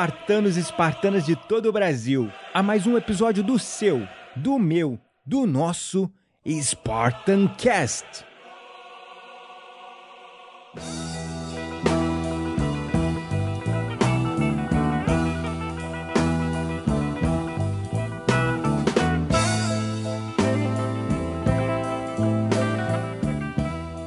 [0.00, 4.98] Espartanos e espartanas de todo o Brasil, a mais um episódio do seu, do meu,
[5.26, 6.10] do nosso
[6.48, 8.24] Spartan Cast.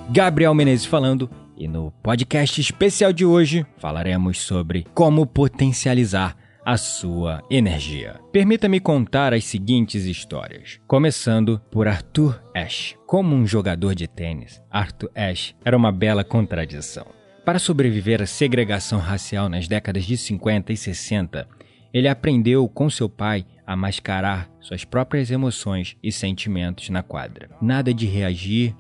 [0.10, 1.30] Gabriel Menezes falando,
[1.74, 8.20] no podcast especial de hoje falaremos sobre como potencializar a sua energia.
[8.32, 12.96] Permita-me contar as seguintes histórias, começando por Arthur Ashe.
[13.08, 17.08] Como um jogador de tênis, Arthur Ashe era uma bela contradição.
[17.44, 21.48] Para sobreviver à segregação racial nas décadas de 50 e 60,
[21.92, 27.50] ele aprendeu com seu pai a mascarar suas próprias emoções e sentimentos na quadra.
[27.60, 28.76] Nada de reagir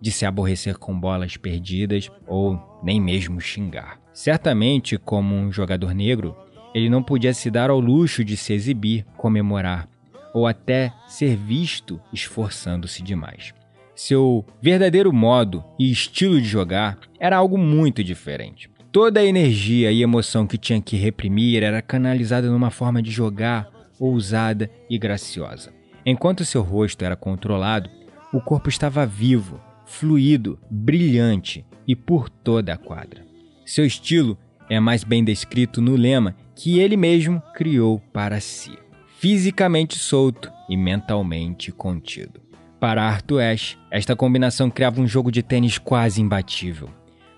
[0.00, 4.00] de se aborrecer com bolas perdidas ou nem mesmo xingar.
[4.12, 6.36] Certamente, como um jogador negro,
[6.74, 9.88] ele não podia se dar ao luxo de se exibir, comemorar
[10.34, 13.52] ou até ser visto esforçando-se demais.
[13.94, 18.70] Seu verdadeiro modo e estilo de jogar era algo muito diferente.
[18.92, 23.68] Toda a energia e emoção que tinha que reprimir era canalizada numa forma de jogar
[23.98, 25.72] ousada e graciosa.
[26.06, 27.90] Enquanto seu rosto era controlado,
[28.32, 33.24] o corpo estava vivo, fluido, brilhante e por toda a quadra.
[33.64, 34.38] Seu estilo
[34.68, 38.78] é mais bem descrito no lema que ele mesmo criou para si:
[39.18, 42.40] fisicamente solto e mentalmente contido.
[42.78, 46.88] Para Arthur Ashe, esta combinação criava um jogo de tênis quase imbatível.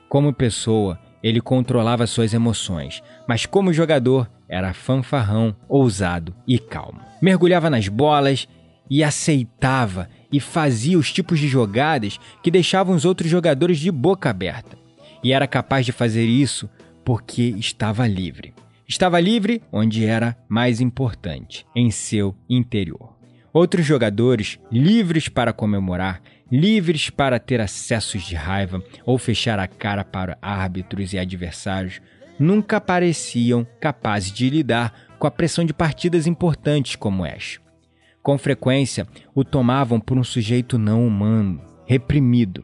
[0.09, 7.01] Como pessoa, ele controlava suas emoções, mas como jogador, era fanfarrão, ousado e calmo.
[7.23, 8.49] Mergulhava nas bolas
[8.91, 14.31] e aceitava e fazia os tipos de jogadas que deixavam os outros jogadores de boca
[14.31, 14.79] aberta.
[15.23, 16.69] E era capaz de fazer isso
[17.05, 18.55] porque estava livre.
[18.89, 23.17] Estava livre onde era mais importante, em seu interior.
[23.53, 30.05] Outros jogadores, livres para comemorar, livres para ter acessos de raiva ou fechar a cara
[30.05, 32.01] para árbitros e adversários,
[32.39, 37.70] nunca pareciam capazes de lidar com a pressão de partidas importantes como esta.
[38.23, 42.63] Com frequência, o tomavam por um sujeito não humano, reprimido.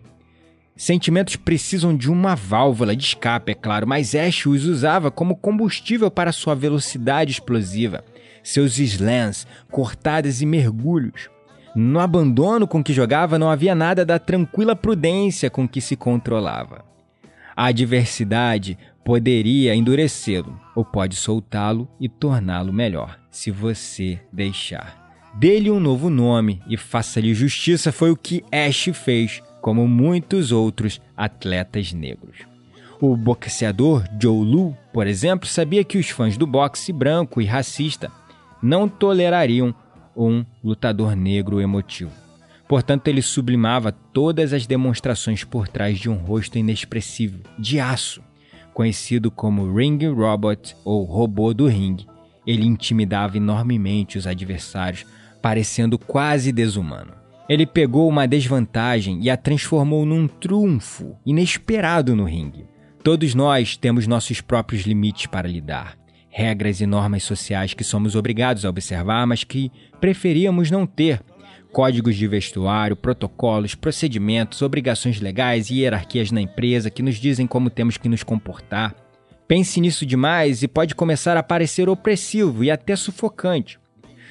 [0.76, 6.10] Sentimentos precisam de uma válvula de escape, é claro, mas Ash os usava como combustível
[6.10, 8.04] para sua velocidade explosiva,
[8.42, 11.30] seus slams, cortadas e mergulhos.
[11.74, 16.84] No abandono com que jogava não havia nada da tranquila prudência com que se controlava.
[17.56, 25.05] A adversidade poderia endurecê-lo ou pode soltá-lo e torná-lo melhor, se você deixar.
[25.38, 30.98] Dê-lhe um novo nome e faça-lhe justiça foi o que Ash fez, como muitos outros
[31.14, 32.38] atletas negros.
[32.98, 38.10] O boxeador Joe Lu, por exemplo, sabia que os fãs do boxe branco e racista
[38.62, 39.74] não tolerariam
[40.16, 42.12] um lutador negro emotivo.
[42.66, 48.22] Portanto, ele sublimava todas as demonstrações por trás de um rosto inexpressivo, de aço,
[48.72, 52.06] conhecido como Ring Robot ou Robô do Ringue.
[52.46, 55.04] Ele intimidava enormemente os adversários
[55.40, 57.12] parecendo quase desumano.
[57.48, 62.66] Ele pegou uma desvantagem e a transformou num triunfo inesperado no ringue.
[63.04, 65.96] Todos nós temos nossos próprios limites para lidar,
[66.28, 69.70] regras e normas sociais que somos obrigados a observar, mas que
[70.00, 71.22] preferíamos não ter.
[71.72, 77.70] Códigos de vestuário, protocolos, procedimentos, obrigações legais e hierarquias na empresa que nos dizem como
[77.70, 78.94] temos que nos comportar.
[79.46, 83.78] Pense nisso demais e pode começar a parecer opressivo e até sufocante.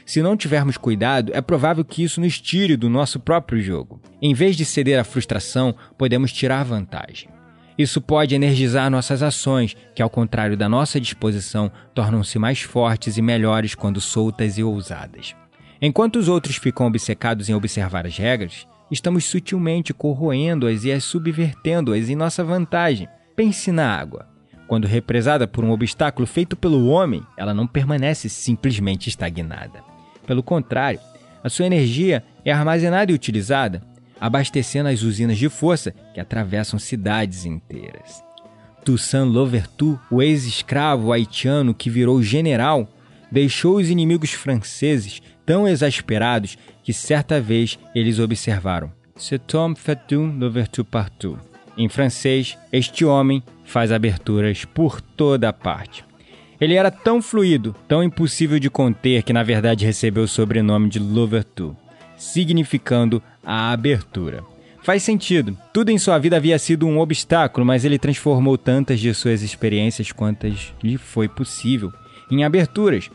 [0.05, 3.99] Se não tivermos cuidado, é provável que isso nos tire do nosso próprio jogo.
[4.21, 7.27] Em vez de ceder à frustração, podemos tirar vantagem.
[7.77, 13.21] Isso pode energizar nossas ações, que, ao contrário da nossa disposição, tornam-se mais fortes e
[13.21, 15.35] melhores quando soltas e ousadas.
[15.81, 22.09] Enquanto os outros ficam obcecados em observar as regras, estamos sutilmente corroendo-as e as subvertendo-as
[22.09, 23.09] em nossa vantagem.
[23.35, 24.27] Pense na água.
[24.67, 29.94] Quando represada por um obstáculo feito pelo homem, ela não permanece simplesmente estagnada.
[30.25, 30.99] Pelo contrário,
[31.45, 33.79] A sua energia é armazenada e utilizada,
[34.19, 38.23] abastecendo as usinas de força que atravessam cidades inteiras.
[38.83, 42.89] Toussaint Louverture, o ex-escravo haitiano que virou general,
[43.31, 50.39] deixou os inimigos franceses tão exasperados que certa vez eles observaram: Cet homme fait une
[50.39, 51.37] Louverture partout.
[51.77, 56.03] Em francês, este homem faz aberturas por toda a parte.
[56.65, 60.97] Ele era tão fluido, tão impossível de conter que na verdade recebeu o sobrenome de
[60.97, 61.75] Louverture,
[62.17, 64.43] significando a abertura.
[64.81, 65.55] Faz sentido.
[65.71, 70.11] Tudo em sua vida havia sido um obstáculo, mas ele transformou tantas de suas experiências
[70.11, 71.93] quantas lhe foi possível
[72.31, 73.11] em aberturas.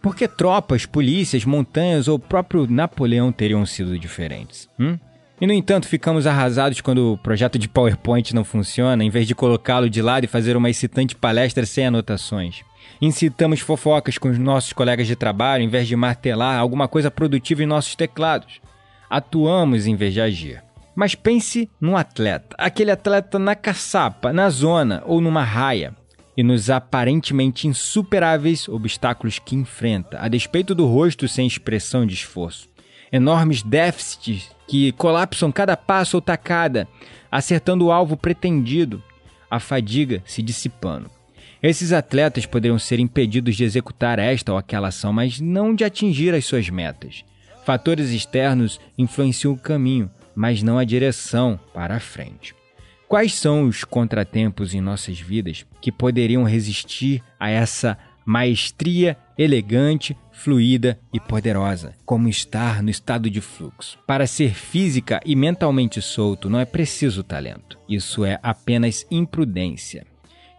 [0.00, 4.66] Porque tropas, polícias, montanhas ou próprio Napoleão teriam sido diferentes.
[4.80, 4.98] Hum?
[5.38, 9.34] E no entanto, ficamos arrasados quando o projeto de PowerPoint não funciona, em vez de
[9.34, 12.62] colocá-lo de lado e fazer uma excitante palestra sem anotações.
[13.00, 17.62] Incitamos fofocas com os nossos colegas de trabalho, em vez de martelar alguma coisa produtiva
[17.62, 18.60] em nossos teclados.
[19.10, 20.62] Atuamos em vez de agir.
[20.94, 25.94] Mas pense num atleta, aquele atleta na caçapa, na zona ou numa raia,
[26.36, 32.68] e nos aparentemente insuperáveis obstáculos que enfrenta, a despeito do rosto sem expressão de esforço.
[33.12, 36.88] Enormes déficits que colapsam cada passo ou tacada,
[37.30, 39.02] acertando o alvo pretendido,
[39.50, 41.10] a fadiga se dissipando.
[41.66, 46.34] Esses atletas poderiam ser impedidos de executar esta ou aquela ação, mas não de atingir
[46.34, 47.24] as suas metas.
[47.64, 52.54] Fatores externos influenciam o caminho, mas não a direção para a frente.
[53.08, 57.96] Quais são os contratempos em nossas vidas que poderiam resistir a essa
[58.26, 63.98] maestria elegante, fluida e poderosa, como estar no estado de fluxo?
[64.06, 70.04] Para ser física e mentalmente solto não é preciso talento, isso é apenas imprudência.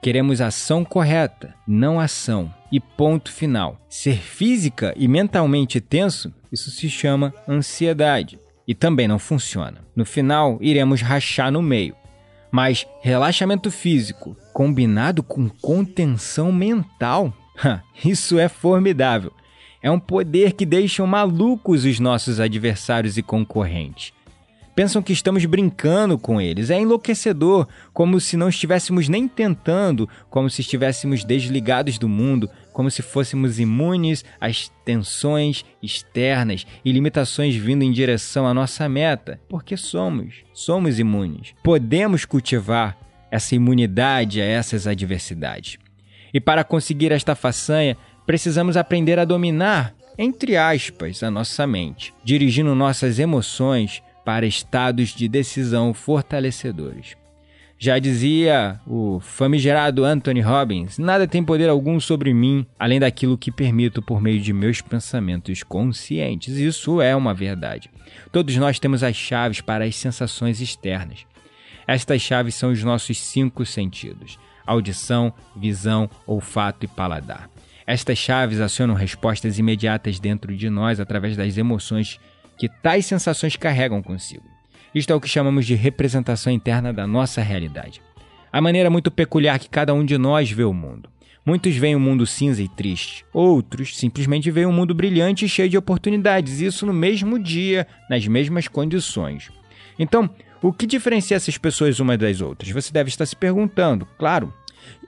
[0.06, 2.54] Queremos ação correta, não ação.
[2.72, 3.82] E ponto final.
[3.90, 8.38] Ser física e mentalmente tenso, isso se chama ansiedade
[8.68, 9.80] e também não funciona.
[9.96, 11.96] No final, iremos rachar no meio.
[12.52, 17.34] Mas relaxamento físico combinado com contenção mental,
[18.06, 19.34] isso é formidável.
[19.82, 24.14] É um poder que deixa malucos os nossos adversários e concorrentes
[24.76, 26.70] pensam que estamos brincando com eles.
[26.70, 32.92] É enlouquecedor, como se não estivéssemos nem tentando, como se estivéssemos desligados do mundo, como
[32.92, 39.78] se fôssemos imunes às tensões externas e limitações vindo em direção à nossa meta, porque
[39.78, 41.56] somos, somos imunes.
[41.64, 42.98] Podemos cultivar
[43.32, 45.78] essa imunidade a essas adversidades.
[46.34, 47.96] E para conseguir esta façanha,
[48.26, 55.30] precisamos aprender a dominar, entre aspas, a nossa mente, dirigindo nossas emoções para estados de
[55.30, 57.16] decisão fortalecedores.
[57.78, 63.52] Já dizia o famigerado Anthony Robbins: nada tem poder algum sobre mim além daquilo que
[63.52, 66.58] permito por meio de meus pensamentos conscientes.
[66.58, 67.90] Isso é uma verdade.
[68.32, 71.26] Todos nós temos as chaves para as sensações externas.
[71.86, 77.50] Estas chaves são os nossos cinco sentidos: audição, visão, olfato e paladar.
[77.86, 82.20] Estas chaves acionam respostas imediatas dentro de nós através das emoções
[82.58, 84.44] que tais sensações carregam consigo.
[84.94, 88.02] Isto é o que chamamos de representação interna da nossa realidade.
[88.52, 91.10] A maneira muito peculiar que cada um de nós vê o mundo.
[91.46, 95.50] Muitos veem o um mundo cinza e triste, outros simplesmente veem um mundo brilhante e
[95.50, 99.52] cheio de oportunidades, isso no mesmo dia, nas mesmas condições.
[100.00, 100.28] Então,
[100.60, 102.72] o que diferencia essas pessoas umas das outras?
[102.72, 104.52] Você deve estar se perguntando, claro.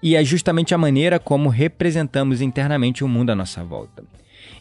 [0.04, 4.04] E é justamente a maneira como representamos internamente o mundo à nossa volta.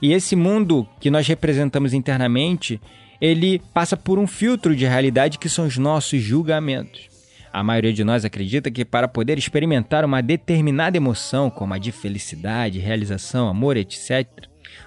[0.00, 2.80] E esse mundo que nós representamos internamente,
[3.20, 7.08] ele passa por um filtro de realidade que são os nossos julgamentos.
[7.52, 11.90] A maioria de nós acredita que para poder experimentar uma determinada emoção, como a de
[11.90, 14.26] felicidade, realização, amor, etc.,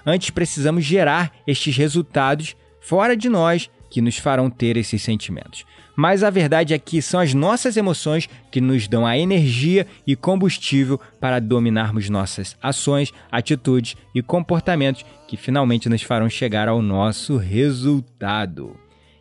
[0.06, 5.64] antes precisamos gerar estes resultados fora de nós que nos farão ter esses sentimentos.
[5.96, 10.16] Mas a verdade é que são as nossas emoções que nos dão a energia e
[10.16, 17.36] combustível para dominarmos nossas ações, atitudes e comportamentos que finalmente nos farão chegar ao nosso
[17.36, 18.76] resultado.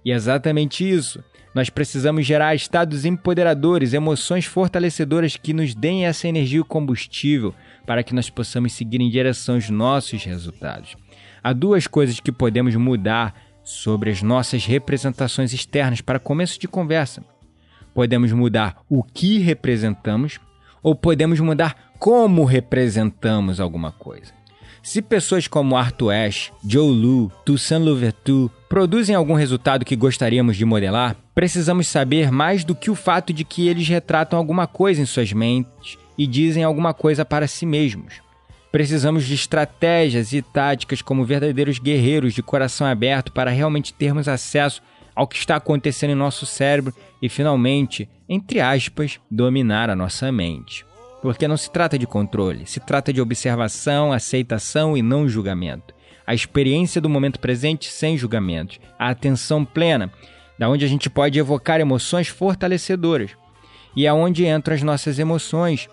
[0.06, 1.22] E é exatamente isso.
[1.54, 7.54] Nós precisamos gerar estados empoderadores, emoções fortalecedoras que nos deem essa energia e combustível
[7.86, 10.96] para que nós possamos seguir em direção aos nossos resultados.
[11.44, 17.24] Há duas coisas que podemos mudar sobre as nossas representações externas para começo de conversa.
[17.94, 20.40] Podemos mudar o que representamos
[20.82, 24.34] ou podemos mudar como representamos alguma coisa.
[24.82, 30.66] Se pessoas como Arthur Ashe, Joe Lu, Toussaint Louverture produzem algum resultado que gostaríamos de
[30.66, 35.06] modelar, precisamos saber mais do que o fato de que eles retratam alguma coisa em
[35.06, 38.16] suas mentes e dizem alguma coisa para si mesmos.
[38.72, 44.82] Precisamos de estratégias e táticas como verdadeiros guerreiros de coração aberto para realmente termos acesso
[45.16, 50.86] ao que está acontecendo em nosso cérebro e finalmente, entre aspas, dominar a nossa mente.
[51.20, 55.96] Porque não se trata de controle, se trata de observação, aceitação e não julgamento.
[56.26, 60.14] A experiência do momento presente sem julgamentos, a atenção plena,
[60.60, 63.32] da onde a gente pode evocar emoções fortalecedoras.
[63.96, 65.90] E é onde entram as nossas emoções,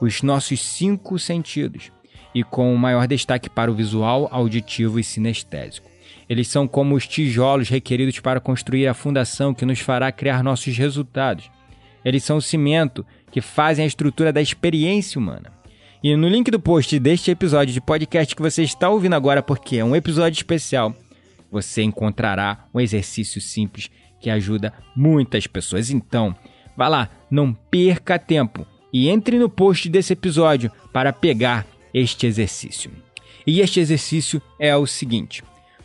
[0.00, 1.90] os nossos cinco sentidos
[2.34, 5.88] e com maior destaque para o visual, auditivo e sinestésico.
[6.28, 10.76] Eles são como os tijolos requeridos para construir a fundação que nos fará criar nossos
[10.76, 11.50] resultados.
[12.04, 15.52] Eles são o cimento que fazem a estrutura da experiência humana.
[16.02, 19.76] E no link do post deste episódio de podcast que você está ouvindo agora, porque
[19.76, 20.94] é um episódio especial,
[21.50, 25.90] você encontrará um exercício simples que ajuda muitas pessoas.
[25.90, 26.34] Então,
[26.76, 32.90] vá lá, não perca tempo e entre no post desse episódio para pegar este exercício.
[33.46, 35.44] E este exercício é o seguinte: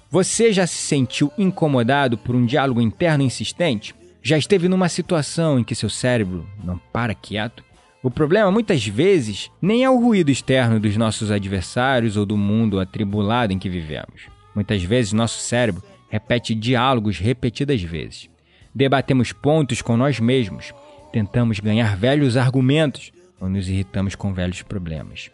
[0.09, 3.93] você já se sentiu incomodado por um diálogo interno insistente?
[4.21, 7.63] Já esteve numa situação em que seu cérebro não para quieto?
[8.01, 12.79] O problema muitas vezes nem é o ruído externo dos nossos adversários ou do mundo
[12.79, 14.23] atribulado em que vivemos.
[14.55, 18.29] Muitas vezes nosso cérebro repete diálogos repetidas vezes.
[18.73, 20.73] Debatemos pontos com nós mesmos,
[21.11, 25.29] tentamos ganhar velhos argumentos ou nos irritamos com velhos problemas.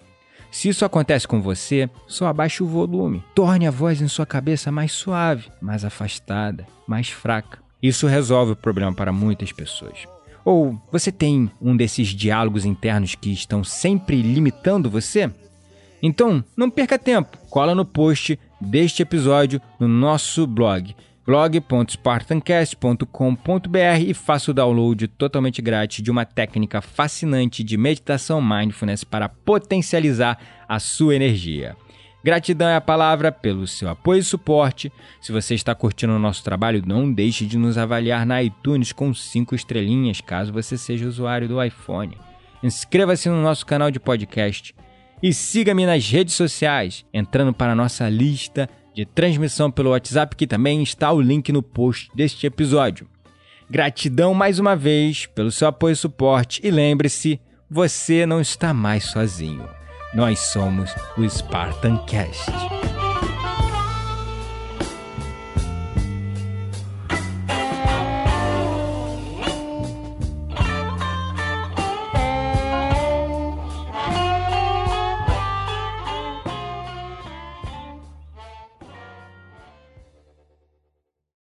[0.56, 3.22] Se isso acontece com você, só abaixe o volume.
[3.36, 7.60] Torne a voz em sua cabeça mais suave, mais afastada, mais fraca.
[7.84, 10.08] Isso resolve o problema para muitas pessoas.
[10.46, 15.30] Ou você tem um desses diálogos internos que estão sempre limitando você?
[16.02, 17.38] Então, não perca tempo.
[17.50, 26.04] Cola no post deste episódio no nosso blog blog.spartancast.com.br e faça o download totalmente grátis
[26.04, 30.38] de uma técnica fascinante de meditação mindfulness para potencializar
[30.70, 31.76] a sua energia.
[32.24, 34.92] Gratidão é a palavra pelo seu apoio e suporte.
[35.22, 39.14] Se você está curtindo o nosso trabalho, não deixe de nos avaliar na iTunes com
[39.14, 42.18] 5 estrelinhas, caso você seja usuário do iPhone.
[42.64, 44.74] Inscreva-se no nosso canal de podcast
[45.22, 50.48] e siga-me nas redes sociais, entrando para a nossa lista de transmissão pelo WhatsApp, que
[50.48, 53.08] também está o link no post deste episódio.
[53.70, 59.04] Gratidão mais uma vez pelo seu apoio e suporte e lembre-se, você não está mais
[59.06, 59.68] sozinho.
[60.14, 62.50] Nós somos o Spartan Cast.